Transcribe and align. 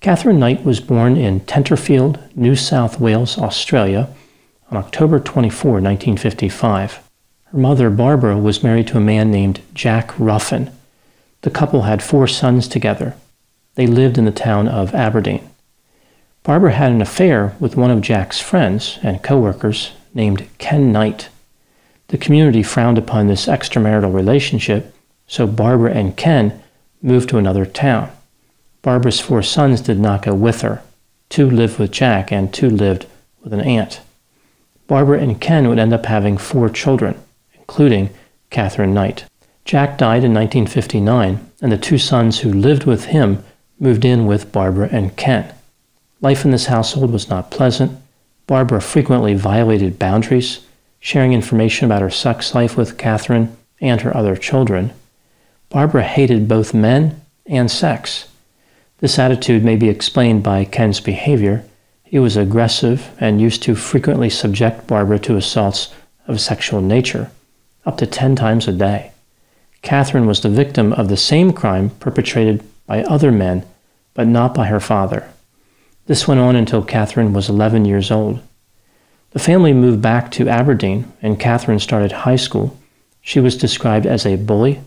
Katherine 0.00 0.38
Knight 0.38 0.64
was 0.64 0.80
born 0.80 1.18
in 1.18 1.40
Tenterfield, 1.40 2.34
New 2.34 2.56
South 2.56 2.98
Wales, 2.98 3.36
Australia, 3.36 4.08
on 4.70 4.78
October 4.78 5.20
24, 5.20 5.72
1955. 5.72 7.06
Her 7.44 7.58
mother, 7.58 7.90
Barbara, 7.90 8.38
was 8.38 8.62
married 8.62 8.86
to 8.86 8.96
a 8.96 9.02
man 9.02 9.30
named 9.30 9.60
Jack 9.74 10.18
Ruffin. 10.18 10.70
The 11.42 11.50
couple 11.50 11.82
had 11.82 12.02
four 12.02 12.26
sons 12.26 12.66
together. 12.66 13.14
They 13.74 13.86
lived 13.86 14.16
in 14.16 14.24
the 14.24 14.30
town 14.30 14.68
of 14.68 14.94
Aberdeen. 14.94 15.46
Barbara 16.44 16.72
had 16.72 16.92
an 16.92 17.02
affair 17.02 17.54
with 17.60 17.76
one 17.76 17.90
of 17.90 18.00
Jack's 18.00 18.40
friends 18.40 18.98
and 19.02 19.22
coworkers 19.22 19.92
named 20.14 20.48
Ken 20.56 20.92
Knight. 20.92 21.28
The 22.08 22.16
community 22.16 22.62
frowned 22.62 22.96
upon 22.96 23.26
this 23.26 23.44
extramarital 23.44 24.14
relationship, 24.14 24.94
so 25.26 25.46
Barbara 25.46 25.92
and 25.92 26.16
Ken 26.16 26.62
moved 27.02 27.28
to 27.28 27.38
another 27.38 27.66
town. 27.66 28.10
Barbara's 28.82 29.20
four 29.20 29.42
sons 29.42 29.80
did 29.80 29.98
not 29.98 30.22
go 30.22 30.34
with 30.34 30.62
her. 30.62 30.82
Two 31.28 31.48
lived 31.48 31.78
with 31.78 31.90
Jack, 31.90 32.32
and 32.32 32.52
two 32.52 32.70
lived 32.70 33.06
with 33.42 33.52
an 33.52 33.60
aunt. 33.60 34.00
Barbara 34.86 35.20
and 35.20 35.40
Ken 35.40 35.68
would 35.68 35.78
end 35.78 35.92
up 35.92 36.06
having 36.06 36.36
four 36.36 36.68
children, 36.68 37.14
including 37.54 38.10
Katherine 38.50 38.94
Knight. 38.94 39.24
Jack 39.64 39.98
died 39.98 40.24
in 40.24 40.34
1959, 40.34 41.46
and 41.62 41.70
the 41.70 41.78
two 41.78 41.98
sons 41.98 42.40
who 42.40 42.52
lived 42.52 42.84
with 42.84 43.06
him 43.06 43.44
moved 43.78 44.04
in 44.04 44.26
with 44.26 44.50
Barbara 44.50 44.88
and 44.90 45.14
Ken. 45.16 45.54
Life 46.20 46.44
in 46.44 46.50
this 46.50 46.66
household 46.66 47.12
was 47.12 47.28
not 47.28 47.50
pleasant. 47.50 47.96
Barbara 48.46 48.80
frequently 48.80 49.34
violated 49.34 49.98
boundaries, 49.98 50.66
sharing 50.98 51.32
information 51.32 51.86
about 51.86 52.02
her 52.02 52.10
sex 52.10 52.54
life 52.54 52.76
with 52.76 52.98
Katherine 52.98 53.56
and 53.80 54.00
her 54.00 54.14
other 54.16 54.36
children. 54.36 54.92
Barbara 55.68 56.02
hated 56.02 56.48
both 56.48 56.74
men 56.74 57.20
and 57.46 57.70
sex. 57.70 58.26
This 59.00 59.18
attitude 59.18 59.64
may 59.64 59.76
be 59.76 59.88
explained 59.88 60.42
by 60.42 60.66
Ken's 60.66 61.00
behavior. 61.00 61.64
He 62.04 62.18
was 62.18 62.36
aggressive 62.36 63.10
and 63.18 63.40
used 63.40 63.62
to 63.62 63.74
frequently 63.74 64.28
subject 64.28 64.86
Barbara 64.86 65.18
to 65.20 65.36
assaults 65.36 65.92
of 66.28 66.36
a 66.36 66.38
sexual 66.38 66.82
nature, 66.82 67.30
up 67.86 67.96
to 67.98 68.06
10 68.06 68.36
times 68.36 68.68
a 68.68 68.72
day. 68.72 69.12
Katherine 69.80 70.26
was 70.26 70.42
the 70.42 70.50
victim 70.50 70.92
of 70.92 71.08
the 71.08 71.16
same 71.16 71.52
crime 71.52 71.90
perpetrated 71.90 72.62
by 72.86 73.02
other 73.04 73.32
men, 73.32 73.64
but 74.12 74.26
not 74.26 74.54
by 74.54 74.66
her 74.66 74.80
father. 74.80 75.30
This 76.06 76.28
went 76.28 76.40
on 76.40 76.54
until 76.54 76.82
Katherine 76.82 77.32
was 77.32 77.48
11 77.48 77.86
years 77.86 78.10
old. 78.10 78.40
The 79.30 79.38
family 79.38 79.72
moved 79.72 80.02
back 80.02 80.30
to 80.32 80.48
Aberdeen, 80.48 81.10
and 81.22 81.40
Katherine 81.40 81.78
started 81.78 82.12
high 82.12 82.36
school. 82.36 82.76
She 83.22 83.40
was 83.40 83.56
described 83.56 84.04
as 84.04 84.26
a 84.26 84.36
bully. 84.36 84.80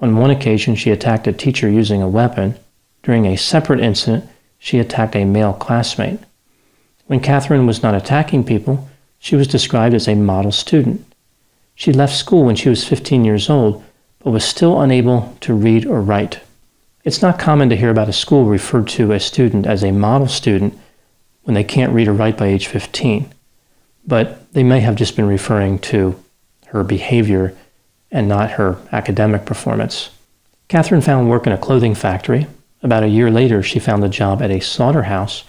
On 0.00 0.16
one 0.16 0.30
occasion, 0.30 0.74
she 0.74 0.90
attacked 0.90 1.28
a 1.28 1.32
teacher 1.32 1.68
using 1.68 2.02
a 2.02 2.08
weapon. 2.08 2.58
During 3.04 3.26
a 3.26 3.36
separate 3.36 3.80
incident, 3.80 4.24
she 4.58 4.78
attacked 4.78 5.14
a 5.14 5.26
male 5.26 5.52
classmate. 5.52 6.20
When 7.06 7.20
Katherine 7.20 7.66
was 7.66 7.82
not 7.82 7.94
attacking 7.94 8.44
people, 8.44 8.88
she 9.18 9.36
was 9.36 9.46
described 9.46 9.94
as 9.94 10.08
a 10.08 10.14
model 10.14 10.50
student. 10.50 11.04
She 11.74 11.92
left 11.92 12.16
school 12.16 12.44
when 12.44 12.56
she 12.56 12.70
was 12.70 12.88
15 12.88 13.24
years 13.24 13.50
old, 13.50 13.84
but 14.20 14.30
was 14.30 14.44
still 14.44 14.80
unable 14.80 15.36
to 15.42 15.52
read 15.52 15.84
or 15.84 16.00
write. 16.00 16.40
It's 17.04 17.20
not 17.20 17.38
common 17.38 17.68
to 17.68 17.76
hear 17.76 17.90
about 17.90 18.08
a 18.08 18.12
school 18.12 18.46
referred 18.46 18.88
to 18.88 19.12
a 19.12 19.20
student 19.20 19.66
as 19.66 19.84
a 19.84 19.92
model 19.92 20.28
student 20.28 20.78
when 21.42 21.52
they 21.52 21.64
can't 21.64 21.92
read 21.92 22.08
or 22.08 22.14
write 22.14 22.38
by 22.38 22.46
age 22.46 22.68
15, 22.68 23.30
but 24.06 24.50
they 24.54 24.62
may 24.62 24.80
have 24.80 24.96
just 24.96 25.14
been 25.14 25.26
referring 25.26 25.78
to 25.80 26.18
her 26.68 26.82
behavior 26.82 27.54
and 28.10 28.28
not 28.28 28.52
her 28.52 28.78
academic 28.92 29.44
performance. 29.44 30.08
Katherine 30.68 31.02
found 31.02 31.28
work 31.28 31.46
in 31.46 31.52
a 31.52 31.58
clothing 31.58 31.94
factory 31.94 32.46
about 32.84 33.02
a 33.02 33.08
year 33.08 33.30
later, 33.30 33.62
she 33.62 33.78
found 33.78 34.04
a 34.04 34.08
job 34.08 34.42
at 34.42 34.50
a 34.50 34.60
slaughterhouse. 34.60 35.44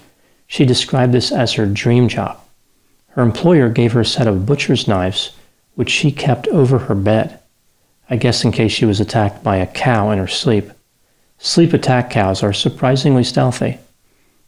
She 0.47 0.65
described 0.65 1.13
this 1.13 1.31
as 1.31 1.53
her 1.53 1.65
dream 1.65 2.07
job. 2.07 2.39
Her 3.09 3.21
employer 3.21 3.69
gave 3.69 3.91
her 3.91 4.01
a 4.01 4.05
set 4.05 4.25
of 4.25 4.45
butcher's 4.45 4.87
knives, 4.87 5.31
which 5.75 5.89
she 5.89 6.11
kept 6.11 6.47
over 6.47 6.79
her 6.79 6.95
bed, 6.95 7.39
I 8.09 8.15
guess 8.15 8.43
in 8.43 8.53
case 8.53 8.71
she 8.71 8.85
was 8.85 9.01
attacked 9.01 9.43
by 9.43 9.57
a 9.57 9.67
cow 9.67 10.11
in 10.11 10.17
her 10.17 10.27
sleep. 10.27 10.71
Sleep 11.37 11.73
attack 11.73 12.09
cows 12.09 12.41
are 12.41 12.53
surprisingly 12.53 13.23
stealthy. 13.23 13.79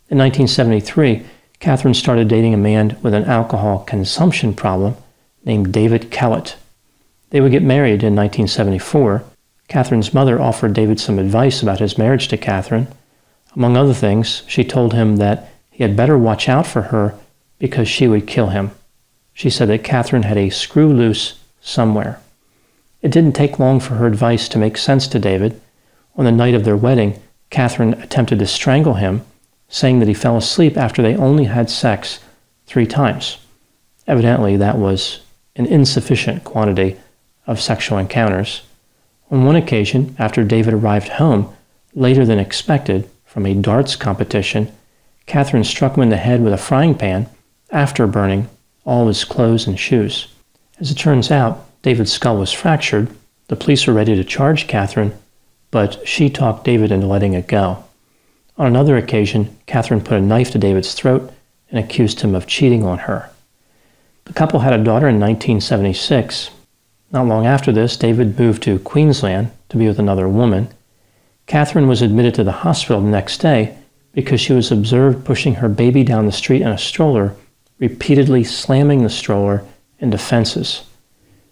In 0.09 0.17
1973, 0.17 1.25
Katherine 1.59 1.93
started 1.93 2.29
dating 2.29 2.53
a 2.53 2.57
man 2.57 2.97
with 3.01 3.13
an 3.13 3.25
alcohol 3.25 3.79
consumption 3.79 4.53
problem 4.53 4.95
named 5.43 5.73
David 5.73 6.09
Kellett. 6.11 6.55
They 7.31 7.41
would 7.41 7.51
get 7.51 7.63
married 7.63 8.03
in 8.03 8.15
1974. 8.15 9.23
Katherine's 9.67 10.13
mother 10.13 10.39
offered 10.39 10.73
David 10.73 10.99
some 10.99 11.19
advice 11.19 11.61
about 11.61 11.79
his 11.79 11.97
marriage 11.97 12.27
to 12.29 12.37
Katherine. 12.37 12.87
Among 13.55 13.75
other 13.75 13.93
things, 13.93 14.43
she 14.47 14.63
told 14.63 14.93
him 14.93 15.17
that 15.17 15.49
he 15.69 15.83
had 15.83 15.95
better 15.95 16.17
watch 16.17 16.47
out 16.47 16.65
for 16.65 16.83
her 16.83 17.15
because 17.59 17.87
she 17.87 18.07
would 18.07 18.27
kill 18.27 18.47
him. 18.47 18.71
She 19.33 19.49
said 19.49 19.69
that 19.69 19.83
Katherine 19.83 20.23
had 20.23 20.37
a 20.37 20.49
screw 20.49 20.91
loose 20.91 21.39
somewhere. 21.61 22.19
It 23.01 23.11
didn't 23.11 23.35
take 23.35 23.59
long 23.59 23.79
for 23.79 23.95
her 23.95 24.07
advice 24.07 24.47
to 24.49 24.57
make 24.57 24.77
sense 24.77 25.07
to 25.07 25.19
David. 25.19 25.59
On 26.15 26.25
the 26.25 26.31
night 26.31 26.55
of 26.55 26.63
their 26.63 26.77
wedding, 26.77 27.19
Katherine 27.49 27.93
attempted 27.95 28.39
to 28.39 28.47
strangle 28.47 28.95
him, 28.95 29.23
saying 29.69 29.99
that 29.99 30.07
he 30.07 30.13
fell 30.13 30.37
asleep 30.37 30.77
after 30.77 31.01
they 31.01 31.15
only 31.15 31.45
had 31.45 31.69
sex 31.69 32.19
three 32.65 32.87
times. 32.87 33.37
Evidently, 34.07 34.57
that 34.57 34.77
was 34.77 35.19
an 35.55 35.65
insufficient 35.65 36.43
quantity 36.43 36.97
of 37.45 37.61
sexual 37.61 37.97
encounters. 37.97 38.61
On 39.29 39.45
one 39.45 39.55
occasion, 39.55 40.15
after 40.17 40.43
David 40.43 40.73
arrived 40.73 41.09
home 41.09 41.53
later 41.93 42.25
than 42.25 42.39
expected 42.39 43.09
from 43.25 43.45
a 43.45 43.53
darts 43.53 43.95
competition, 43.95 44.71
Katherine 45.25 45.65
struck 45.65 45.97
him 45.97 46.03
in 46.03 46.09
the 46.09 46.17
head 46.17 46.41
with 46.41 46.53
a 46.53 46.57
frying 46.57 46.95
pan 46.95 47.27
after 47.71 48.07
burning 48.07 48.47
all 48.85 49.07
his 49.07 49.25
clothes 49.25 49.67
and 49.67 49.77
shoes. 49.77 50.27
As 50.79 50.91
it 50.91 50.95
turns 50.95 51.29
out, 51.29 51.65
David's 51.81 52.13
skull 52.13 52.37
was 52.37 52.53
fractured. 52.53 53.09
The 53.49 53.57
police 53.57 53.85
were 53.85 53.93
ready 53.93 54.15
to 54.15 54.23
charge 54.23 54.67
Katherine, 54.67 55.13
but 55.71 56.07
she 56.07 56.29
talked 56.29 56.63
David 56.63 56.91
into 56.91 57.07
letting 57.07 57.33
it 57.33 57.47
go. 57.47 57.83
On 58.57 58.65
another 58.65 58.95
occasion, 58.95 59.57
Katherine 59.65 60.01
put 60.01 60.17
a 60.17 60.21
knife 60.21 60.51
to 60.51 60.57
David's 60.57 60.93
throat 60.93 61.31
and 61.69 61.79
accused 61.79 62.21
him 62.21 62.33
of 62.33 62.47
cheating 62.47 62.83
on 62.83 62.99
her. 62.99 63.29
The 64.25 64.33
couple 64.33 64.61
had 64.61 64.73
a 64.73 64.83
daughter 64.83 65.07
in 65.07 65.19
1976, 65.19 66.49
not 67.11 67.27
long 67.27 67.45
after 67.45 67.71
this, 67.71 67.95
David 67.95 68.37
moved 68.37 68.63
to 68.63 68.79
Queensland 68.79 69.51
to 69.69 69.77
be 69.77 69.87
with 69.87 69.99
another 69.99 70.27
woman. 70.27 70.69
Katherine 71.45 71.87
was 71.87 72.01
admitted 72.01 72.35
to 72.35 72.43
the 72.43 72.51
hospital 72.51 73.01
the 73.01 73.07
next 73.07 73.37
day 73.37 73.77
because 74.13 74.41
she 74.41 74.53
was 74.53 74.71
observed 74.71 75.23
pushing 75.23 75.55
her 75.55 75.69
baby 75.69 76.03
down 76.03 76.25
the 76.25 76.31
street 76.31 76.61
in 76.61 76.67
a 76.67 76.77
stroller, 76.77 77.35
repeatedly 77.79 78.43
slamming 78.43 79.03
the 79.03 79.09
stroller 79.09 79.63
into 79.99 80.17
fences. 80.17 80.83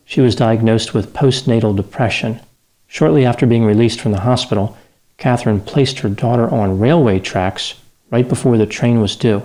She 0.04 0.20
was 0.20 0.36
diagnosed 0.36 0.94
with 0.94 1.14
postnatal 1.14 1.76
depression. 1.76 2.42
Shortly 2.88 3.26
after 3.26 3.46
being 3.46 3.66
released 3.66 4.02
from 4.02 4.12
the 4.12 4.22
hospital, 4.22 4.78
Katherine 5.18 5.62
placed 5.62 6.00
her 6.00 6.10
daughter 6.10 6.54
on 6.54 6.80
railway 6.80 7.20
tracks 7.20 7.76
right 8.12 8.28
before 8.28 8.58
the 8.58 8.66
train 8.66 9.00
was 9.00 9.16
due. 9.16 9.42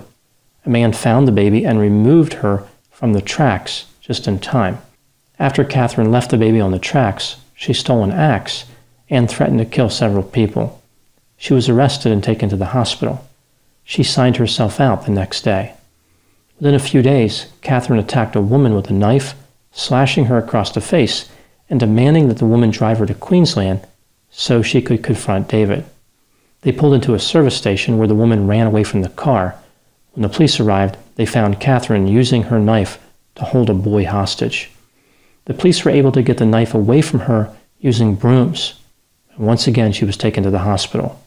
A 0.65 0.69
man 0.69 0.93
found 0.93 1.27
the 1.27 1.31
baby 1.31 1.65
and 1.65 1.79
removed 1.79 2.33
her 2.33 2.67
from 2.91 3.13
the 3.13 3.21
tracks 3.21 3.85
just 4.01 4.27
in 4.27 4.39
time. 4.39 4.79
After 5.41 5.63
Katherine 5.63 6.11
left 6.11 6.29
the 6.29 6.37
baby 6.37 6.61
on 6.61 6.69
the 6.69 6.77
tracks, 6.77 7.37
she 7.55 7.73
stole 7.73 8.03
an 8.03 8.11
axe 8.11 8.65
and 9.09 9.27
threatened 9.27 9.57
to 9.57 9.65
kill 9.65 9.89
several 9.89 10.21
people. 10.21 10.79
She 11.35 11.51
was 11.51 11.67
arrested 11.67 12.11
and 12.11 12.23
taken 12.23 12.47
to 12.49 12.55
the 12.55 12.77
hospital. 12.77 13.27
She 13.83 14.03
signed 14.03 14.37
herself 14.37 14.79
out 14.79 15.05
the 15.05 15.11
next 15.11 15.41
day. 15.41 15.73
Within 16.59 16.75
a 16.75 16.79
few 16.79 17.01
days, 17.01 17.47
Katherine 17.61 17.97
attacked 17.97 18.35
a 18.35 18.41
woman 18.41 18.75
with 18.75 18.91
a 18.91 18.93
knife, 18.93 19.33
slashing 19.71 20.25
her 20.25 20.37
across 20.37 20.71
the 20.71 20.79
face 20.79 21.27
and 21.71 21.79
demanding 21.79 22.27
that 22.27 22.37
the 22.37 22.45
woman 22.45 22.69
drive 22.69 22.99
her 22.99 23.07
to 23.07 23.15
Queensland 23.15 23.81
so 24.29 24.61
she 24.61 24.79
could 24.79 25.01
confront 25.01 25.47
David. 25.47 25.85
They 26.61 26.71
pulled 26.71 26.93
into 26.93 27.15
a 27.15 27.19
service 27.19 27.57
station 27.57 27.97
where 27.97 28.07
the 28.07 28.13
woman 28.13 28.45
ran 28.45 28.67
away 28.67 28.83
from 28.83 29.01
the 29.01 29.09
car. 29.09 29.55
When 30.11 30.21
the 30.21 30.29
police 30.29 30.59
arrived, 30.59 30.97
they 31.15 31.25
found 31.25 31.59
Katherine 31.59 32.07
using 32.07 32.43
her 32.43 32.59
knife 32.59 32.99
to 33.37 33.43
hold 33.43 33.71
a 33.71 33.73
boy 33.73 34.05
hostage. 34.05 34.69
The 35.45 35.53
police 35.53 35.83
were 35.83 35.91
able 35.91 36.11
to 36.11 36.21
get 36.21 36.37
the 36.37 36.45
knife 36.45 36.73
away 36.73 37.01
from 37.01 37.21
her 37.21 37.55
using 37.79 38.15
brooms. 38.15 38.75
And 39.35 39.45
once 39.45 39.67
again, 39.67 39.91
she 39.91 40.05
was 40.05 40.17
taken 40.17 40.43
to 40.43 40.51
the 40.51 40.59
hospital. 40.59 41.19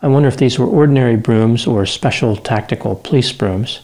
I 0.00 0.08
wonder 0.08 0.28
if 0.28 0.36
these 0.36 0.58
were 0.58 0.66
ordinary 0.66 1.16
brooms 1.16 1.66
or 1.66 1.86
special 1.86 2.36
tactical 2.36 2.96
police 2.96 3.30
brooms. 3.30 3.80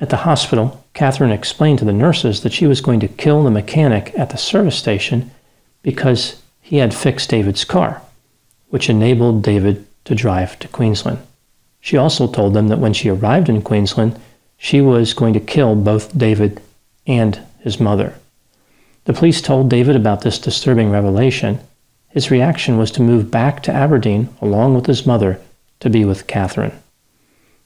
At 0.00 0.10
the 0.10 0.18
hospital, 0.18 0.84
Katherine 0.92 1.32
explained 1.32 1.78
to 1.80 1.84
the 1.84 1.92
nurses 1.92 2.42
that 2.42 2.52
she 2.52 2.66
was 2.66 2.82
going 2.82 3.00
to 3.00 3.08
kill 3.08 3.42
the 3.42 3.50
mechanic 3.50 4.12
at 4.16 4.30
the 4.30 4.36
service 4.36 4.76
station 4.76 5.30
because 5.82 6.42
he 6.60 6.76
had 6.76 6.92
fixed 6.92 7.30
David's 7.30 7.64
car, 7.64 8.02
which 8.68 8.90
enabled 8.90 9.42
David 9.42 9.86
to 10.04 10.14
drive 10.14 10.58
to 10.58 10.68
Queensland. 10.68 11.18
She 11.80 11.96
also 11.96 12.26
told 12.26 12.52
them 12.52 12.68
that 12.68 12.78
when 12.78 12.92
she 12.92 13.08
arrived 13.08 13.48
in 13.48 13.62
Queensland, 13.62 14.20
she 14.58 14.80
was 14.80 15.14
going 15.14 15.32
to 15.34 15.40
kill 15.40 15.74
both 15.74 16.16
David 16.16 16.60
and 17.06 17.40
his 17.60 17.80
mother. 17.80 18.14
The 19.08 19.14
police 19.14 19.40
told 19.40 19.70
David 19.70 19.96
about 19.96 20.20
this 20.20 20.38
disturbing 20.38 20.90
revelation. 20.90 21.60
His 22.10 22.30
reaction 22.30 22.76
was 22.76 22.90
to 22.90 23.00
move 23.00 23.30
back 23.30 23.62
to 23.62 23.72
Aberdeen 23.72 24.28
along 24.42 24.74
with 24.74 24.84
his 24.84 25.06
mother 25.06 25.40
to 25.80 25.88
be 25.88 26.04
with 26.04 26.26
Katherine. 26.26 26.78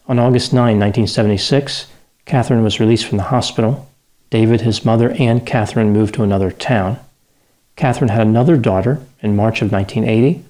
On 0.06 0.20
August 0.20 0.52
9, 0.52 0.78
1976, 0.78 1.88
Katherine 2.26 2.62
was 2.62 2.78
released 2.78 3.06
from 3.06 3.16
the 3.18 3.24
hospital. 3.24 3.90
David, 4.30 4.60
his 4.60 4.84
mother, 4.84 5.16
and 5.18 5.44
Katherine 5.44 5.92
moved 5.92 6.14
to 6.14 6.22
another 6.22 6.52
town. 6.52 7.00
Katherine 7.74 8.10
had 8.10 8.24
another 8.28 8.56
daughter 8.56 9.00
in 9.20 9.34
March 9.34 9.62
of 9.62 9.72
1980. 9.72 10.44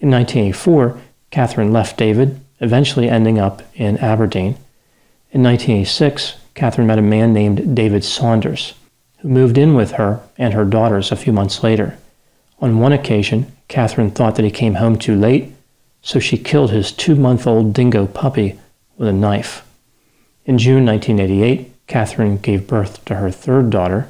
In 0.00 0.10
1984, 0.10 1.00
Katherine 1.30 1.72
left 1.72 1.96
David, 1.96 2.38
eventually 2.60 3.08
ending 3.08 3.38
up 3.38 3.62
in 3.76 3.96
Aberdeen. 3.96 4.58
In 5.32 5.42
1986, 5.42 6.34
Catherine 6.54 6.86
met 6.86 6.98
a 6.98 7.02
man 7.02 7.32
named 7.32 7.74
David 7.74 8.04
Saunders, 8.04 8.74
who 9.24 9.30
moved 9.30 9.56
in 9.56 9.74
with 9.74 9.92
her 9.92 10.20
and 10.36 10.52
her 10.52 10.66
daughters 10.66 11.10
a 11.10 11.16
few 11.16 11.32
months 11.32 11.62
later. 11.62 11.96
On 12.60 12.78
one 12.78 12.92
occasion, 12.92 13.50
Katherine 13.68 14.10
thought 14.10 14.36
that 14.36 14.44
he 14.44 14.50
came 14.50 14.74
home 14.74 14.98
too 14.98 15.16
late, 15.16 15.50
so 16.02 16.18
she 16.18 16.36
killed 16.36 16.70
his 16.70 16.92
two 16.92 17.14
month 17.14 17.46
old 17.46 17.72
dingo 17.72 18.06
puppy 18.06 18.60
with 18.98 19.08
a 19.08 19.14
knife. 19.14 19.66
In 20.44 20.58
June 20.58 20.84
1988, 20.84 21.72
Katherine 21.86 22.36
gave 22.36 22.66
birth 22.66 23.02
to 23.06 23.14
her 23.14 23.30
third 23.30 23.70
daughter. 23.70 24.08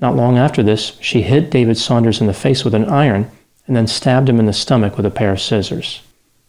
Not 0.00 0.16
long 0.16 0.38
after 0.38 0.62
this, 0.62 0.96
she 1.02 1.20
hit 1.20 1.50
David 1.50 1.76
Saunders 1.76 2.22
in 2.22 2.26
the 2.26 2.32
face 2.32 2.64
with 2.64 2.74
an 2.74 2.86
iron 2.86 3.30
and 3.66 3.76
then 3.76 3.86
stabbed 3.86 4.30
him 4.30 4.40
in 4.40 4.46
the 4.46 4.54
stomach 4.54 4.96
with 4.96 5.04
a 5.04 5.10
pair 5.10 5.32
of 5.32 5.40
scissors. 5.40 6.00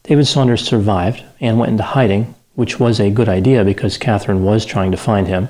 David 0.03 0.27
Saunders 0.27 0.63
survived 0.63 1.25
and 1.41 1.59
went 1.59 1.73
into 1.73 1.83
hiding, 1.83 2.35
which 2.55 2.79
was 2.79 3.01
a 3.01 3.11
good 3.11 3.27
idea 3.27 3.65
because 3.65 3.97
Katherine 3.97 4.45
was 4.45 4.65
trying 4.65 4.91
to 4.91 4.97
find 4.97 5.27
him. 5.27 5.49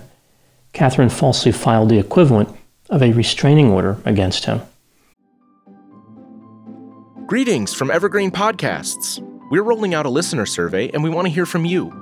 Katherine 0.73 1.09
falsely 1.09 1.51
filed 1.51 1.89
the 1.89 1.99
equivalent 1.99 2.49
of 2.89 3.01
a 3.01 3.11
restraining 3.11 3.69
order 3.69 3.97
against 4.05 4.45
him. 4.45 4.61
Greetings 7.25 7.73
from 7.73 7.91
Evergreen 7.91 8.31
Podcasts. 8.31 9.19
We're 9.49 9.63
rolling 9.63 9.93
out 9.93 10.05
a 10.05 10.09
listener 10.09 10.45
survey 10.45 10.89
and 10.89 11.03
we 11.03 11.09
want 11.09 11.27
to 11.27 11.33
hear 11.33 11.45
from 11.45 11.65
you. 11.65 11.93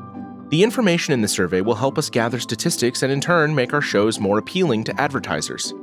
The 0.50 0.64
information 0.64 1.14
in 1.14 1.22
the 1.22 1.28
survey 1.28 1.62
will 1.62 1.76
help 1.76 1.98
us 1.98 2.10
gather 2.10 2.40
statistics 2.40 3.04
and 3.04 3.12
in 3.12 3.22
turn 3.22 3.54
make 3.54 3.74
our 3.74 3.82
shows 3.82 4.20
more 4.20 4.40
appealing 4.40 4.84
to 4.86 5.02
advertisers. 5.02 5.74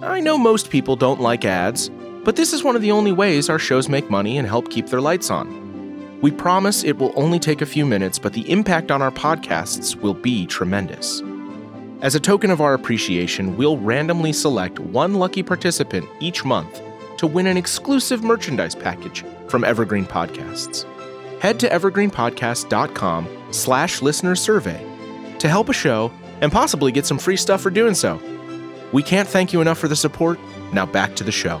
I 0.00 0.20
know 0.20 0.38
most 0.38 0.70
people 0.70 0.96
don't 0.96 1.20
like 1.20 1.44
ads, 1.44 1.90
but 2.24 2.36
this 2.36 2.52
is 2.52 2.64
one 2.64 2.76
of 2.76 2.82
the 2.82 2.92
only 2.92 3.12
ways 3.12 3.50
our 3.50 3.58
shows 3.58 3.88
make 3.88 4.10
money 4.10 4.38
and 4.38 4.46
help 4.46 4.70
keep 4.70 4.86
their 4.86 5.00
lights 5.00 5.30
on. 5.30 6.20
We 6.22 6.30
promise 6.30 6.84
it 6.84 6.98
will 6.98 7.12
only 7.16 7.38
take 7.38 7.60
a 7.60 7.66
few 7.66 7.84
minutes, 7.84 8.18
but 8.18 8.32
the 8.32 8.50
impact 8.50 8.90
on 8.90 9.02
our 9.02 9.10
podcasts 9.10 9.94
will 9.94 10.14
be 10.14 10.46
tremendous. 10.46 11.22
As 12.00 12.14
a 12.14 12.20
token 12.20 12.52
of 12.52 12.60
our 12.60 12.74
appreciation, 12.74 13.56
we'll 13.56 13.76
randomly 13.76 14.32
select 14.32 14.78
one 14.78 15.14
lucky 15.14 15.42
participant 15.42 16.08
each 16.20 16.44
month 16.44 16.80
to 17.16 17.26
win 17.26 17.48
an 17.48 17.56
exclusive 17.56 18.22
merchandise 18.22 18.76
package 18.76 19.24
from 19.48 19.64
Evergreen 19.64 20.04
Podcasts. 20.04 20.86
Head 21.40 21.58
to 21.58 21.68
evergreenpodcast.com 21.68 23.28
slash 23.50 24.00
listener 24.00 24.36
survey 24.36 24.84
to 25.40 25.48
help 25.48 25.68
a 25.68 25.72
show 25.72 26.12
and 26.40 26.52
possibly 26.52 26.92
get 26.92 27.04
some 27.04 27.18
free 27.18 27.36
stuff 27.36 27.60
for 27.60 27.70
doing 27.70 27.94
so. 27.94 28.20
We 28.92 29.02
can't 29.02 29.28
thank 29.28 29.52
you 29.52 29.60
enough 29.60 29.78
for 29.78 29.88
the 29.88 29.96
support. 29.96 30.38
Now 30.72 30.86
back 30.86 31.16
to 31.16 31.24
the 31.24 31.32
show. 31.32 31.60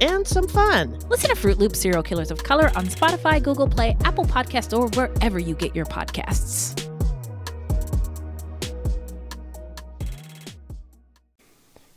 and 0.00 0.26
some 0.26 0.48
fun. 0.48 0.98
Listen 1.08 1.28
to 1.30 1.36
Fruit 1.36 1.58
Loop 1.58 1.76
Serial 1.76 2.02
Killers 2.02 2.30
of 2.30 2.42
Color 2.42 2.70
on 2.76 2.86
Spotify, 2.86 3.42
Google 3.42 3.68
Play, 3.68 3.96
Apple 4.04 4.24
Podcasts, 4.24 4.76
or 4.76 4.88
wherever 4.96 5.38
you 5.38 5.54
get 5.54 5.76
your 5.76 5.86
podcasts. 5.86 6.76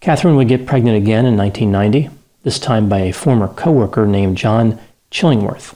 Katherine 0.01 0.35
would 0.35 0.49
get 0.49 0.65
pregnant 0.65 0.97
again 0.97 1.25
in 1.25 1.37
1990 1.37 2.09
this 2.43 2.59
time 2.59 2.89
by 2.89 2.99
a 2.99 3.13
former 3.13 3.47
coworker 3.47 4.05
named 4.05 4.37
John 4.37 4.77
Chillingworth. 5.09 5.73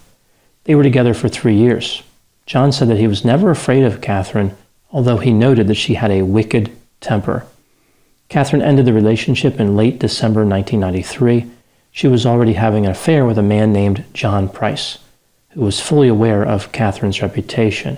They 0.65 0.75
were 0.75 0.83
together 0.83 1.13
for 1.13 1.29
three 1.29 1.55
years. 1.55 2.03
John 2.45 2.73
said 2.73 2.89
that 2.89 2.97
he 2.97 3.07
was 3.07 3.23
never 3.23 3.49
afraid 3.49 3.85
of 3.85 4.01
Katherine, 4.01 4.57
although 4.91 5.17
he 5.17 5.31
noted 5.31 5.67
that 5.67 5.75
she 5.75 5.93
had 5.93 6.11
a 6.11 6.23
wicked 6.23 6.75
temper. 6.99 7.45
Katherine 8.27 8.61
ended 8.61 8.85
the 8.85 8.93
relationship 8.93 9.57
in 9.57 9.77
late 9.77 9.99
December 9.99 10.45
1993. 10.45 11.49
She 11.97 12.07
was 12.07 12.27
already 12.27 12.53
having 12.53 12.85
an 12.85 12.91
affair 12.91 13.25
with 13.25 13.39
a 13.39 13.41
man 13.41 13.73
named 13.73 14.05
John 14.13 14.49
Price, 14.49 14.99
who 15.53 15.61
was 15.61 15.81
fully 15.81 16.07
aware 16.07 16.43
of 16.43 16.71
Katherine's 16.71 17.23
reputation. 17.23 17.97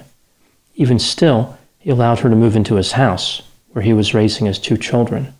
Even 0.75 0.99
still, 0.99 1.57
he 1.79 1.89
allowed 1.89 2.19
her 2.19 2.29
to 2.29 2.35
move 2.37 2.55
into 2.55 2.75
his 2.75 2.93
house, 2.93 3.41
where 3.71 3.81
he 3.81 3.91
was 3.91 4.13
raising 4.13 4.47
his 4.47 4.57
two 4.57 4.77
children. 4.77 5.33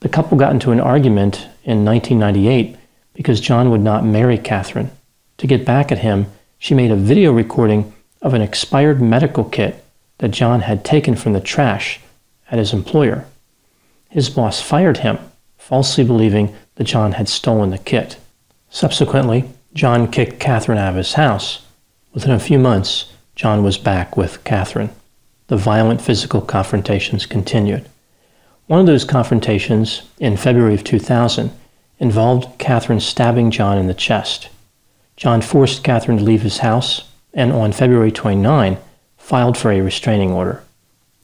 The 0.00 0.08
couple 0.08 0.36
got 0.36 0.50
into 0.50 0.72
an 0.72 0.80
argument 0.80 1.46
in 1.62 1.84
1998 1.84 2.76
because 3.14 3.40
John 3.40 3.70
would 3.70 3.80
not 3.80 4.04
marry 4.04 4.38
Katherine. 4.38 4.90
To 5.36 5.46
get 5.46 5.64
back 5.64 5.92
at 5.92 5.98
him, 5.98 6.26
she 6.58 6.74
made 6.74 6.90
a 6.90 6.96
video 6.96 7.30
recording 7.30 7.94
of 8.20 8.34
an 8.34 8.42
expired 8.42 9.00
medical 9.00 9.44
kit 9.44 9.84
that 10.18 10.32
John 10.32 10.62
had 10.62 10.84
taken 10.84 11.14
from 11.14 11.32
the 11.32 11.40
trash 11.40 12.00
at 12.50 12.58
his 12.58 12.72
employer. 12.72 13.24
His 14.10 14.28
boss 14.28 14.60
fired 14.60 14.96
him, 14.96 15.20
falsely 15.58 16.02
believing 16.02 16.56
that 16.78 16.84
John 16.84 17.12
had 17.12 17.28
stolen 17.28 17.70
the 17.70 17.78
kit. 17.78 18.16
Subsequently, 18.70 19.44
John 19.74 20.10
kicked 20.10 20.38
Katherine 20.38 20.78
out 20.78 20.90
of 20.90 20.96
his 20.96 21.14
house. 21.14 21.62
Within 22.14 22.30
a 22.30 22.38
few 22.38 22.58
months, 22.58 23.12
John 23.34 23.64
was 23.64 23.76
back 23.76 24.16
with 24.16 24.42
Katherine. 24.44 24.90
The 25.48 25.56
violent 25.56 26.00
physical 26.00 26.40
confrontations 26.40 27.26
continued. 27.26 27.88
One 28.68 28.78
of 28.78 28.86
those 28.86 29.04
confrontations, 29.04 30.02
in 30.20 30.36
February 30.36 30.74
of 30.74 30.84
2000, 30.84 31.50
involved 31.98 32.58
Katherine 32.58 33.00
stabbing 33.00 33.50
John 33.50 33.76
in 33.76 33.88
the 33.88 33.94
chest. 33.94 34.48
John 35.16 35.40
forced 35.40 35.82
Katherine 35.82 36.18
to 36.18 36.24
leave 36.24 36.42
his 36.42 36.58
house 36.58 37.10
and 37.34 37.52
on 37.52 37.72
February 37.72 38.12
29 38.12 38.78
filed 39.16 39.58
for 39.58 39.72
a 39.72 39.80
restraining 39.80 40.30
order. 40.30 40.62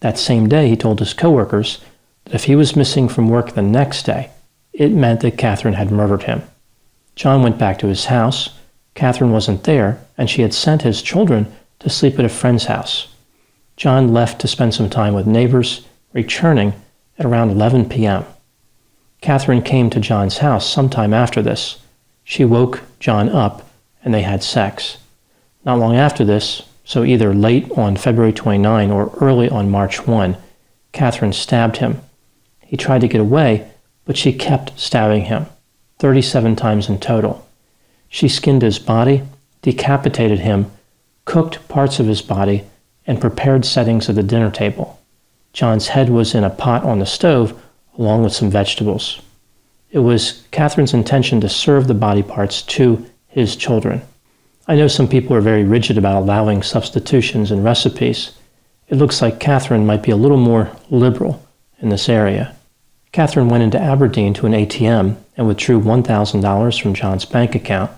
That 0.01 0.19
same 0.19 0.49
day, 0.49 0.69
he 0.69 0.77
told 0.77 0.99
his 0.99 1.15
coworkers 1.15 1.79
that 2.25 2.35
if 2.35 2.45
he 2.45 2.57
was 2.57 2.75
missing 2.75 3.09
from 3.09 3.29
work 3.29 3.53
the 3.53 3.63
next 3.63 4.05
day, 4.05 4.31
it 4.75 4.91
meant 4.91 5.21
that 5.21 5.39
Katherine 5.39 5.75
had 5.75 5.91
murdered 5.91 6.25
him. 6.25 6.43
John 7.15 7.43
went 7.43 7.59
back 7.59 7.79
to 7.79 7.87
his 7.87 8.07
house. 8.07 8.51
Katherine 8.95 9.33
wasn't 9.33 9.65
there, 9.65 10.05
and 10.19 10.29
she 10.29 10.43
had 10.43 10.53
sent 10.53 10.83
his 10.83 11.01
children 11.01 11.53
to 11.79 11.89
sleep 11.89 12.19
at 12.19 12.25
a 12.25 12.29
friend's 12.29 12.65
house. 12.65 13.09
John 13.77 14.13
left 14.13 14.41
to 14.41 14.49
spend 14.49 14.75
some 14.75 14.91
time 14.91 15.15
with 15.15 15.27
neighbors, 15.27 15.87
returning 16.13 16.75
at 17.19 17.25
around 17.25 17.51
11 17.51 17.89
p.m. 17.89 18.25
Katherine 19.21 19.63
came 19.63 19.91
to 19.91 20.01
John's 20.01 20.39
house 20.39 20.69
sometime 20.69 21.15
after 21.15 21.41
this. 21.41 21.79
She 22.25 22.45
woke 22.45 22.83
John 23.01 23.29
up 23.29 23.69
and 24.05 24.13
they 24.13 24.23
had 24.23 24.43
sex. 24.43 24.99
Not 25.65 25.79
long 25.79 25.97
after 25.97 26.25
this, 26.25 26.63
so 26.85 27.05
either 27.05 27.35
late 27.35 27.71
on 27.73 27.97
February 27.97 28.33
29 28.33 28.91
or 28.91 29.11
early 29.21 29.49
on 29.49 29.71
March 29.71 30.07
1, 30.07 30.37
Katherine 30.93 31.33
stabbed 31.33 31.79
him. 31.79 32.03
He 32.61 32.77
tried 32.77 33.01
to 33.01 33.09
get 33.09 33.21
away, 33.21 33.71
but 34.05 34.17
she 34.17 34.33
kept 34.33 34.79
stabbing 34.79 35.25
him, 35.25 35.47
37 35.99 36.57
times 36.57 36.89
in 36.89 36.99
total. 36.99 37.47
She 38.09 38.29
skinned 38.29 38.63
his 38.63 38.79
body, 38.79 39.23
decapitated 39.63 40.41
him, 40.41 40.71
cooked 41.25 41.67
parts 41.69 41.99
of 41.99 42.07
his 42.07 42.23
body, 42.23 42.65
and 43.07 43.21
prepared 43.21 43.65
settings 43.65 44.09
of 44.09 44.15
the 44.15 44.23
dinner 44.23 44.51
table. 44.51 45.01
John's 45.53 45.89
head 45.89 46.11
was 46.11 46.35
in 46.35 46.45
a 46.45 46.51
pot 46.51 46.85
on 46.85 46.99
the 46.99 47.07
stove, 47.07 47.61
along 47.97 48.25
with 48.25 48.33
some 48.33 48.51
vegetables. 48.51 49.21
It 49.91 50.01
was 50.01 50.43
Katherine's 50.51 50.95
intention 50.95 51.41
to 51.41 51.49
serve 51.49 51.87
the 51.87 51.95
body 51.95 52.23
parts 52.23 52.63
to 52.63 53.07
his 53.29 53.55
children. 53.55 54.03
I 54.67 54.77
know 54.77 54.89
some 54.89 55.09
people 55.09 55.37
are 55.37 55.41
very 55.41 55.65
rigid 55.65 55.99
about 55.99 56.23
allowing 56.23 56.63
substitutions 56.63 57.51
in 57.51 57.63
recipes. 57.63 58.33
It 58.89 58.97
looks 58.97 59.23
like 59.23 59.39
Katherine 59.39 59.87
might 59.87 60.03
be 60.03 60.11
a 60.11 60.17
little 60.17 60.39
more 60.39 60.71
liberal 60.91 61.45
in 61.81 61.91
this 61.91 62.09
area. 62.09 62.55
Katherine 63.15 63.49
went 63.49 63.63
into 63.63 63.81
Aberdeen 63.81 64.35
to 64.35 64.47
an 64.47 64.55
ATM 64.55 65.15
and 65.37 65.47
withdrew 65.47 65.81
$1,000 65.81 66.83
from 66.83 66.95
John's 66.95 67.25
bank 67.25 67.55
account. 67.55 67.93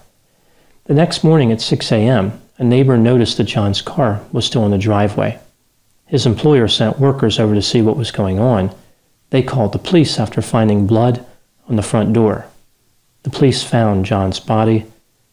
The 0.85 0.93
next 0.93 1.25
morning 1.25 1.51
at 1.51 1.63
6 1.63 1.91
a.m., 1.91 2.39
a 2.59 2.65
neighbor 2.65 2.99
noticed 2.99 3.39
that 3.39 3.45
John's 3.45 3.81
car 3.81 4.21
was 4.31 4.45
still 4.45 4.67
in 4.67 4.73
the 4.73 4.77
driveway. 4.77 5.39
His 6.05 6.27
employer 6.27 6.69
sent 6.69 6.99
workers 6.99 7.41
over 7.41 7.55
to 7.55 7.63
see 7.63 7.81
what 7.81 7.97
was 7.97 8.11
going 8.11 8.39
on. 8.39 8.75
They 9.31 9.43
called 9.43 9.73
the 9.73 9.79
police 9.79 10.21
after 10.21 10.43
finding 10.43 10.87
blood 10.87 11.25
on 11.67 11.77
the 11.77 11.83
front 11.83 12.13
door. 12.13 12.45
The 13.23 13.31
police 13.31 13.63
found 13.63 14.05
John's 14.05 14.39
body. 14.39 14.85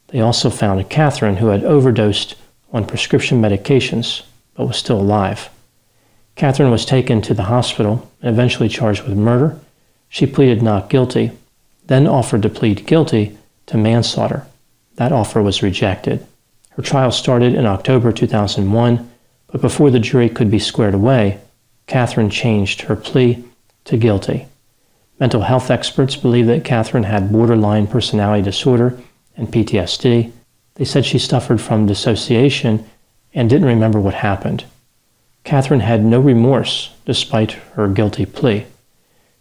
They 0.08 0.22
also 0.22 0.50
found 0.50 0.90
Katherine, 0.90 1.36
who 1.36 1.48
had 1.48 1.66
overdosed 1.66 2.36
on 2.72 2.88
prescription 2.88 3.42
medications 3.42 4.22
but 4.56 4.66
was 4.66 4.78
still 4.78 5.02
alive. 5.02 5.50
Katherine 6.38 6.72
was 6.72 6.86
taken 6.86 7.22
to 7.24 7.34
the 7.34 7.44
hospital 7.44 8.10
and 8.22 8.30
eventually 8.30 8.70
charged 8.70 9.04
with 9.04 9.18
murder 9.18 9.60
she 10.14 10.28
pleaded 10.28 10.62
not 10.62 10.92
guilty, 10.92 11.32
then 11.88 12.06
offered 12.06 12.44
to 12.44 12.48
plead 12.48 12.86
guilty 12.86 13.36
to 13.66 13.76
manslaughter. 13.76 14.46
That 14.98 15.12
offer 15.12 15.42
was 15.42 15.64
rejected. 15.64 16.24
Her 16.70 16.84
trial 16.84 17.10
started 17.10 17.56
in 17.56 17.66
October 17.66 18.12
2001, 18.12 19.10
but 19.48 19.60
before 19.60 19.90
the 19.90 20.00
jury 20.00 20.30
could 20.30 20.52
be 20.52 20.60
squared 20.60 20.94
away, 20.94 21.40
Katherine 21.88 22.30
changed 22.30 22.82
her 22.82 22.96
plea 22.96 23.44
to 23.86 23.98
guilty. 23.98 24.46
Mental 25.20 25.42
health 25.42 25.72
experts 25.72 26.16
believe 26.16 26.46
that 26.46 26.64
Katherine 26.64 27.06
had 27.06 27.32
borderline 27.32 27.88
personality 27.88 28.44
disorder 28.44 29.00
and 29.36 29.48
PTSD. 29.48 30.32
They 30.76 30.86
said 30.86 31.08
she 31.08 31.18
suffered 31.18 31.60
from 31.60 31.88
dissociation 31.88 32.88
and 33.34 33.50
didn't 33.50 33.68
remember 33.68 34.00
what 34.00 34.14
happened. 34.14 34.66
Katherine 35.44 35.80
had 35.80 36.06
no 36.06 36.20
remorse 36.20 36.92
despite 37.04 37.54
her 37.74 37.88
guilty 37.88 38.28
plea. 38.28 38.68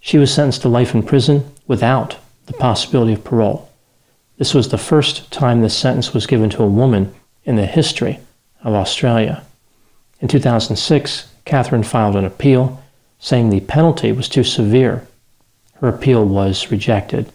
She 0.05 0.19
was 0.19 0.35
sentenced 0.35 0.63
to 0.63 0.69
life 0.69 0.97
in 0.97 1.05
prison 1.05 1.49
without 1.69 2.19
the 2.47 2.53
possibility 2.55 3.13
of 3.13 3.23
parole. 3.23 3.71
This 4.37 4.53
was 4.53 4.69
the 4.69 4.77
first 4.77 5.31
time 5.31 5.63
this 5.63 5.79
sentence 5.79 6.13
was 6.13 6.27
given 6.27 6.51
to 6.51 6.65
a 6.65 6.69
woman 6.69 7.15
in 7.45 7.55
the 7.55 7.67
history 7.67 8.19
of 8.65 8.75
Australia. 8.75 9.45
In 10.21 10.27
2006, 10.27 11.33
Katherine 11.45 11.85
filed 11.85 12.17
an 12.17 12.25
appeal 12.25 12.83
saying 13.21 13.51
the 13.51 13.61
penalty 13.61 14.11
was 14.11 14.29
too 14.29 14.43
severe. 14.43 15.07
Her 15.75 15.87
appeal 15.87 16.25
was 16.27 16.73
rejected. 16.73 17.31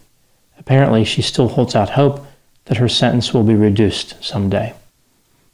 Apparently, 0.58 1.04
she 1.04 1.22
still 1.22 1.48
holds 1.48 1.74
out 1.74 1.88
hope 1.88 2.26
that 2.66 2.76
her 2.76 2.88
sentence 2.88 3.32
will 3.32 3.44
be 3.44 3.54
reduced 3.54 4.22
someday. 4.22 4.74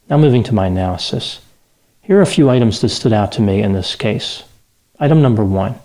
Now, 0.09 0.17
moving 0.17 0.43
to 0.43 0.53
my 0.53 0.67
analysis. 0.67 1.39
Here 2.01 2.19
are 2.19 2.21
a 2.21 2.25
few 2.25 2.49
items 2.49 2.81
that 2.81 2.89
stood 2.89 3.13
out 3.13 3.31
to 3.33 3.41
me 3.41 3.61
in 3.61 3.71
this 3.71 3.95
case. 3.95 4.43
Item 4.99 5.21
number 5.21 5.45
one 5.45 5.79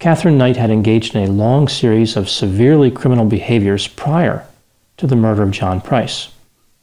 Katherine 0.00 0.38
Knight 0.38 0.56
had 0.56 0.70
engaged 0.70 1.14
in 1.14 1.22
a 1.22 1.30
long 1.30 1.68
series 1.68 2.16
of 2.16 2.30
severely 2.30 2.90
criminal 2.90 3.26
behaviors 3.26 3.86
prior 3.86 4.46
to 4.96 5.06
the 5.06 5.14
murder 5.14 5.42
of 5.42 5.50
John 5.50 5.82
Price. 5.82 6.30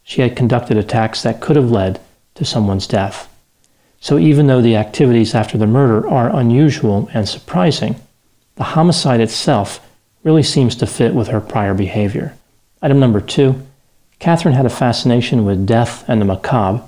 She 0.04 0.22
had 0.22 0.36
conducted 0.36 0.78
attacks 0.78 1.24
that 1.24 1.42
could 1.42 1.56
have 1.56 1.72
led 1.72 2.00
to 2.36 2.46
someone's 2.46 2.86
death. 2.86 3.28
So 4.00 4.20
even 4.20 4.46
though 4.46 4.62
the 4.62 4.76
activities 4.76 5.34
after 5.34 5.58
the 5.58 5.66
murder 5.66 6.08
are 6.08 6.30
unusual 6.30 7.10
and 7.12 7.28
surprising, 7.28 7.96
the 8.56 8.64
homicide 8.64 9.20
itself 9.20 9.80
really 10.24 10.44
seems 10.44 10.76
to 10.76 10.86
fit 10.86 11.16
with 11.16 11.30
her 11.30 11.42
prior 11.42 11.74
behavior. 11.74 12.36
Item 12.84 13.00
number 13.00 13.20
two 13.20 13.66
Katherine 14.20 14.54
had 14.54 14.68
a 14.68 14.70
fascination 14.70 15.44
with 15.44 15.66
death 15.66 16.08
and 16.08 16.22
the 16.22 16.26
macabre. 16.26 16.84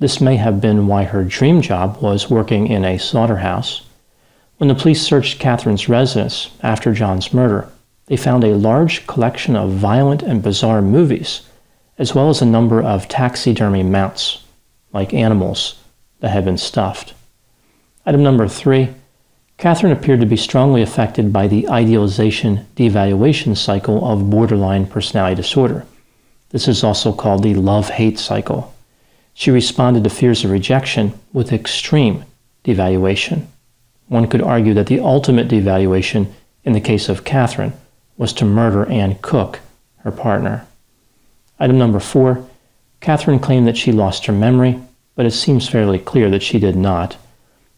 This 0.00 0.20
may 0.20 0.38
have 0.38 0.60
been 0.60 0.88
why 0.88 1.04
her 1.04 1.22
dream 1.22 1.62
job 1.62 2.02
was 2.02 2.28
working 2.28 2.66
in 2.66 2.84
a 2.84 2.98
slaughterhouse. 2.98 3.82
When 4.58 4.66
the 4.66 4.74
police 4.74 5.00
searched 5.00 5.38
Katherine's 5.38 5.88
residence 5.88 6.50
after 6.62 6.92
John's 6.92 7.32
murder, 7.32 7.68
they 8.06 8.16
found 8.16 8.42
a 8.42 8.56
large 8.56 9.06
collection 9.06 9.54
of 9.54 9.70
violent 9.70 10.22
and 10.22 10.42
bizarre 10.42 10.82
movies, 10.82 11.42
as 11.96 12.12
well 12.12 12.28
as 12.28 12.42
a 12.42 12.46
number 12.46 12.82
of 12.82 13.06
taxidermy 13.06 13.84
mounts, 13.84 14.42
like 14.92 15.14
animals 15.14 15.78
that 16.20 16.30
had 16.30 16.44
been 16.44 16.58
stuffed. 16.58 17.14
Item 18.04 18.22
number 18.22 18.48
three 18.48 18.94
Katherine 19.58 19.92
appeared 19.92 20.20
to 20.20 20.26
be 20.26 20.36
strongly 20.36 20.82
affected 20.82 21.32
by 21.32 21.46
the 21.46 21.68
idealization 21.68 22.66
devaluation 22.76 23.56
cycle 23.56 24.04
of 24.08 24.30
borderline 24.30 24.86
personality 24.86 25.34
disorder. 25.34 25.84
This 26.50 26.66
is 26.66 26.82
also 26.82 27.12
called 27.12 27.42
the 27.42 27.54
love 27.54 27.90
hate 27.90 28.18
cycle. 28.18 28.74
She 29.34 29.50
responded 29.50 30.04
to 30.04 30.10
fears 30.10 30.44
of 30.44 30.50
rejection 30.50 31.12
with 31.32 31.52
extreme 31.52 32.24
devaluation. 32.64 33.46
One 34.08 34.26
could 34.26 34.42
argue 34.42 34.74
that 34.74 34.86
the 34.86 35.00
ultimate 35.00 35.48
devaluation 35.48 36.32
in 36.64 36.72
the 36.72 36.80
case 36.80 37.08
of 37.08 37.24
Katherine 37.24 37.72
was 38.16 38.32
to 38.34 38.44
murder 38.44 38.84
and 38.86 39.22
cook, 39.22 39.60
her 39.98 40.10
partner. 40.10 40.66
Item 41.58 41.78
number 41.78 42.00
four 42.00 42.46
Katherine 43.00 43.38
claimed 43.38 43.66
that 43.68 43.76
she 43.76 43.92
lost 43.92 44.26
her 44.26 44.32
memory, 44.32 44.80
but 45.14 45.24
it 45.24 45.30
seems 45.30 45.68
fairly 45.68 45.98
clear 45.98 46.30
that 46.30 46.42
she 46.42 46.58
did 46.58 46.76
not. 46.76 47.16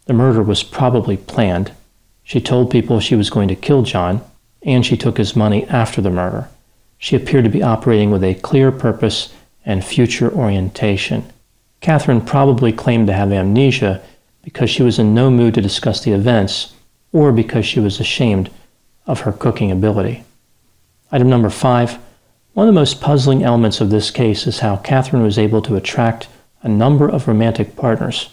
The 0.06 0.14
murder 0.14 0.42
was 0.42 0.62
probably 0.62 1.16
planned. 1.16 1.72
She 2.25 2.40
told 2.40 2.70
people 2.70 3.00
she 3.00 3.14
was 3.14 3.30
going 3.30 3.49
to 3.49 3.54
kill 3.54 3.82
John, 3.82 4.22
and 4.62 4.84
she 4.84 4.96
took 4.96 5.18
his 5.18 5.37
money 5.37 5.66
after 5.66 6.00
the 6.00 6.10
murder. 6.10 6.49
She 6.99 7.16
appeared 7.16 7.44
to 7.44 7.50
be 7.50 7.62
operating 7.62 8.10
with 8.10 8.25
a 8.25 8.34
clear 8.34 8.72
purpose 8.72 9.32
and 9.64 9.84
future 9.84 10.32
orientation. 10.32 11.30
Katherine 11.80 12.20
probably 12.20 12.72
claimed 12.72 13.06
to 13.06 13.12
have 13.12 13.32
amnesia 13.32 14.02
because 14.42 14.70
she 14.70 14.82
was 14.82 14.99
in 14.99 15.14
no 15.14 15.30
mood 15.30 15.54
to 15.54 15.61
discuss 15.61 16.02
the 16.02 16.12
events 16.12 16.75
or 17.12 17.32
because 17.32 17.66
she 17.66 17.80
was 17.80 18.00
ashamed 18.00 18.50
of 19.06 19.20
her 19.20 19.32
cooking 19.32 19.70
ability. 19.70 20.25
Item 21.12 21.28
number 21.28 21.50
five 21.50 21.99
one 22.52 22.66
of 22.66 22.75
the 22.75 22.80
most 22.80 23.00
puzzling 23.00 23.44
elements 23.44 23.80
of 23.80 23.90
this 23.90 24.11
case 24.11 24.47
is 24.47 24.59
how 24.59 24.76
Katherine 24.76 25.23
was 25.23 25.38
able 25.38 25.62
to 25.62 25.76
attract 25.76 26.26
a 26.62 26.68
number 26.68 27.09
of 27.09 27.28
romantic 27.28 27.76
partners, 27.76 28.28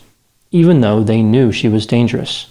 even 0.49 0.81
though 0.81 1.03
they 1.03 1.21
knew 1.21 1.51
she 1.51 1.69
was 1.69 1.85
dangerous. 1.85 2.47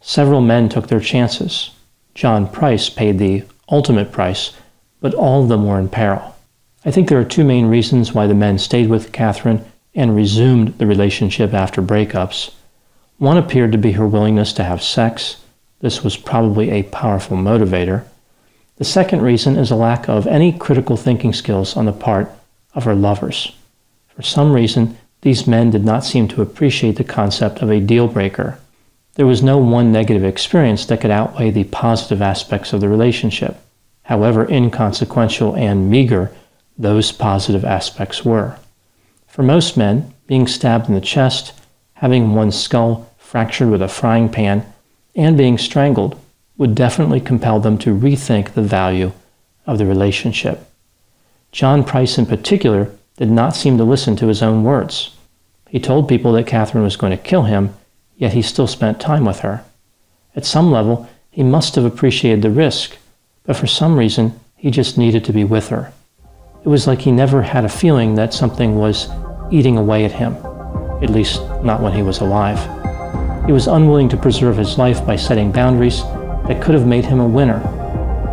Several 0.00 0.40
men 0.40 0.68
took 0.68 0.86
their 0.86 1.00
chances. 1.00 1.70
John 2.14 2.46
Price 2.46 2.88
paid 2.88 3.18
the 3.18 3.42
ultimate 3.68 4.12
price, 4.12 4.52
but 5.00 5.12
all 5.12 5.42
of 5.42 5.48
them 5.48 5.66
were 5.66 5.78
in 5.78 5.88
peril. 5.88 6.36
I 6.84 6.90
think 6.92 7.08
there 7.08 7.18
are 7.18 7.24
two 7.24 7.44
main 7.44 7.66
reasons 7.66 8.12
why 8.12 8.26
the 8.26 8.34
men 8.34 8.58
stayed 8.58 8.88
with 8.88 9.12
Katherine 9.12 9.64
and 9.94 10.14
resumed 10.14 10.78
the 10.78 10.86
relationship 10.86 11.52
after 11.52 11.82
breakups. 11.82 12.52
One 13.22 13.38
appeared 13.38 13.70
to 13.70 13.78
be 13.78 13.92
her 13.92 14.08
willingness 14.08 14.52
to 14.54 14.64
have 14.64 14.82
sex. 14.82 15.36
This 15.78 16.02
was 16.02 16.16
probably 16.16 16.70
a 16.70 16.82
powerful 16.82 17.36
motivator. 17.36 18.02
The 18.78 18.84
second 18.84 19.22
reason 19.22 19.56
is 19.56 19.70
a 19.70 19.76
lack 19.76 20.08
of 20.08 20.26
any 20.26 20.52
critical 20.52 20.96
thinking 20.96 21.32
skills 21.32 21.76
on 21.76 21.84
the 21.84 21.92
part 21.92 22.32
of 22.74 22.82
her 22.82 22.96
lovers. 22.96 23.54
For 24.08 24.22
some 24.22 24.52
reason, 24.52 24.98
these 25.20 25.46
men 25.46 25.70
did 25.70 25.84
not 25.84 26.04
seem 26.04 26.26
to 26.26 26.42
appreciate 26.42 26.96
the 26.96 27.04
concept 27.04 27.62
of 27.62 27.70
a 27.70 27.78
deal 27.78 28.08
breaker. 28.08 28.58
There 29.14 29.24
was 29.24 29.40
no 29.40 29.56
one 29.56 29.92
negative 29.92 30.24
experience 30.24 30.84
that 30.86 31.00
could 31.00 31.12
outweigh 31.12 31.52
the 31.52 31.62
positive 31.62 32.22
aspects 32.22 32.72
of 32.72 32.80
the 32.80 32.88
relationship, 32.88 33.56
however 34.02 34.50
inconsequential 34.50 35.54
and 35.54 35.88
meager 35.88 36.32
those 36.76 37.12
positive 37.12 37.64
aspects 37.64 38.24
were. 38.24 38.58
For 39.28 39.44
most 39.44 39.76
men, 39.76 40.12
being 40.26 40.48
stabbed 40.48 40.88
in 40.88 40.96
the 40.96 41.00
chest, 41.00 41.52
having 41.94 42.34
one's 42.34 42.60
skull 42.60 43.08
fractured 43.32 43.70
with 43.70 43.80
a 43.80 43.88
frying 43.88 44.28
pan, 44.28 44.62
and 45.16 45.38
being 45.38 45.56
strangled 45.56 46.20
would 46.58 46.74
definitely 46.74 47.18
compel 47.18 47.58
them 47.60 47.78
to 47.78 47.96
rethink 47.98 48.52
the 48.52 48.60
value 48.60 49.10
of 49.66 49.78
the 49.78 49.86
relationship. 49.86 50.68
John 51.50 51.82
Price, 51.82 52.18
in 52.18 52.26
particular, 52.26 52.90
did 53.16 53.30
not 53.30 53.56
seem 53.56 53.78
to 53.78 53.84
listen 53.84 54.16
to 54.16 54.26
his 54.26 54.42
own 54.42 54.64
words. 54.64 55.16
He 55.70 55.80
told 55.80 56.10
people 56.10 56.32
that 56.32 56.46
Katherine 56.46 56.84
was 56.84 56.96
going 56.96 57.16
to 57.16 57.16
kill 57.16 57.44
him, 57.44 57.74
yet 58.18 58.34
he 58.34 58.42
still 58.42 58.66
spent 58.66 59.00
time 59.00 59.24
with 59.24 59.40
her. 59.40 59.64
At 60.36 60.44
some 60.44 60.70
level, 60.70 61.08
he 61.30 61.42
must 61.42 61.74
have 61.76 61.86
appreciated 61.86 62.42
the 62.42 62.50
risk, 62.50 62.98
but 63.44 63.56
for 63.56 63.66
some 63.66 63.96
reason, 63.96 64.38
he 64.56 64.70
just 64.70 64.98
needed 64.98 65.24
to 65.24 65.32
be 65.32 65.44
with 65.44 65.68
her. 65.68 65.90
It 66.64 66.68
was 66.68 66.86
like 66.86 67.00
he 67.00 67.10
never 67.10 67.40
had 67.40 67.64
a 67.64 67.70
feeling 67.70 68.14
that 68.16 68.34
something 68.34 68.76
was 68.76 69.08
eating 69.50 69.78
away 69.78 70.04
at 70.04 70.12
him, 70.12 70.36
at 71.02 71.08
least 71.08 71.40
not 71.62 71.80
when 71.80 71.94
he 71.94 72.02
was 72.02 72.20
alive. 72.20 72.81
He 73.46 73.52
was 73.52 73.66
unwilling 73.66 74.08
to 74.10 74.16
preserve 74.16 74.56
his 74.56 74.78
life 74.78 75.04
by 75.04 75.16
setting 75.16 75.50
boundaries 75.50 76.02
that 76.46 76.62
could 76.62 76.74
have 76.74 76.86
made 76.86 77.04
him 77.04 77.18
a 77.18 77.26
winner. 77.26 77.58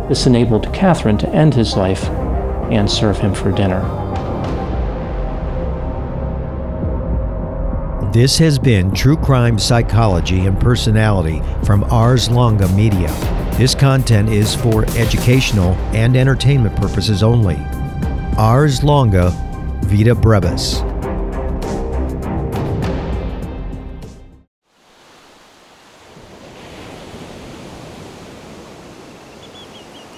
This 0.08 0.26
enabled 0.26 0.72
Katherine 0.72 1.18
to 1.18 1.28
end 1.30 1.54
his 1.54 1.76
life 1.76 2.04
and 2.70 2.90
serve 2.90 3.18
him 3.18 3.34
for 3.34 3.50
dinner. 3.50 3.80
This 8.12 8.38
has 8.38 8.58
been 8.58 8.92
True 8.92 9.16
Crime 9.16 9.58
Psychology 9.58 10.46
and 10.46 10.58
Personality 10.58 11.42
from 11.64 11.84
Ars 11.84 12.28
Longa 12.28 12.68
Media. 12.70 13.08
This 13.56 13.74
content 13.74 14.28
is 14.30 14.54
for 14.54 14.84
educational 14.96 15.74
and 15.92 16.16
entertainment 16.16 16.74
purposes 16.76 17.22
only. 17.22 17.58
Ars 18.36 18.82
longa, 18.82 19.30
vita 19.82 20.14
brevis. 20.14 20.82